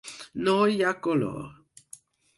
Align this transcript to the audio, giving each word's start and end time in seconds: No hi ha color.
No 0.47 0.55
hi 0.71 0.81
ha 0.87 0.95
color. 1.09 1.47